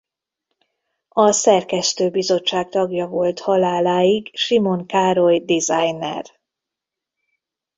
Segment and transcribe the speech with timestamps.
[1.09, 6.25] A szerkesztőbizottság tagja volt haláláig Simon Károly designer.